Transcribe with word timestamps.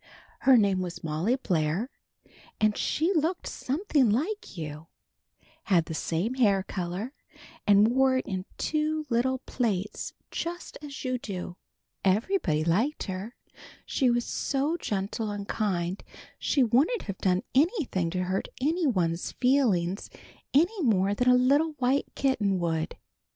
Her 0.39 0.57
name 0.57 0.79
was 0.79 1.03
Molly 1.03 1.35
Blair, 1.35 1.91
and 2.59 2.75
she 2.75 3.13
looked 3.13 3.45
something 3.47 4.09
like 4.09 4.57
you 4.57 4.87
had 5.65 5.85
the 5.85 5.93
same 5.93 6.33
color 6.63 6.97
hair, 6.99 7.13
and 7.67 7.87
wore 7.87 8.17
it 8.17 8.25
in 8.25 8.45
two 8.57 9.05
little 9.11 9.37
plaits 9.45 10.13
just 10.31 10.75
as 10.81 11.05
you 11.05 11.19
do. 11.19 11.55
Everybody 12.03 12.63
liked 12.63 13.03
her. 13.03 13.35
She 13.85 14.09
was 14.09 14.25
so 14.25 14.75
gentle 14.75 15.29
and 15.29 15.47
kind 15.47 16.03
she 16.39 16.63
wouldn't 16.63 17.03
have 17.03 17.19
done 17.19 17.43
anything 17.53 18.09
to 18.09 18.23
hurt 18.23 18.47
any 18.59 18.87
one's 18.87 19.33
feelings 19.33 20.09
any 20.51 20.81
more 20.81 21.13
than 21.13 21.29
a 21.29 21.35
little 21.35 21.73
white 21.73 22.07
kitten 22.15 22.57
would. 22.57 22.97